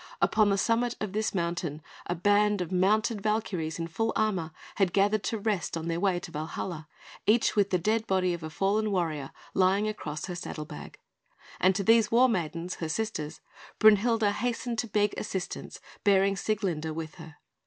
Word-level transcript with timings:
Upon 0.19 0.49
the 0.49 0.57
summit 0.57 0.95
of 0.99 1.13
this 1.13 1.35
mountain, 1.35 1.83
a 2.07 2.15
band 2.15 2.59
of 2.59 2.71
mounted 2.71 3.21
Valkyries 3.21 3.77
in 3.77 3.87
full 3.87 4.11
armour 4.15 4.49
had 4.77 4.93
gathered 4.93 5.21
to 5.25 5.37
rest 5.37 5.77
on 5.77 5.87
their 5.87 5.99
way 5.99 6.19
to 6.21 6.31
Valhalla, 6.31 6.87
each 7.27 7.55
with 7.55 7.69
the 7.69 7.77
dead 7.77 8.07
body 8.07 8.33
of 8.33 8.41
a 8.41 8.49
fallen 8.49 8.89
warrior 8.89 9.29
lying 9.53 9.87
across 9.87 10.25
her 10.25 10.33
saddle 10.33 10.65
bag; 10.65 10.97
and 11.59 11.75
to 11.75 11.83
these 11.83 12.09
war 12.09 12.27
maidens, 12.27 12.77
her 12.77 12.89
sisters, 12.89 13.41
Brünhilde 13.79 14.31
hastened 14.31 14.79
to 14.79 14.87
beg 14.87 15.13
assistance, 15.19 15.79
bearing 16.03 16.33
Sieglinde 16.35 16.95
with 16.95 17.13
her. 17.21 17.35